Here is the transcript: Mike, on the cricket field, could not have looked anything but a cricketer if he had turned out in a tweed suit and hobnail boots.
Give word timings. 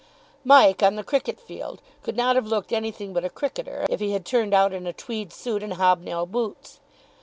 Mike, 0.43 0.81
on 0.81 0.95
the 0.95 1.03
cricket 1.03 1.39
field, 1.39 1.79
could 2.01 2.17
not 2.17 2.35
have 2.35 2.47
looked 2.47 2.71
anything 2.73 3.13
but 3.13 3.23
a 3.23 3.29
cricketer 3.29 3.85
if 3.87 3.99
he 3.99 4.13
had 4.13 4.25
turned 4.25 4.51
out 4.51 4.73
in 4.73 4.87
a 4.87 4.93
tweed 4.93 5.31
suit 5.31 5.61
and 5.61 5.73
hobnail 5.75 6.25
boots. 6.25 6.79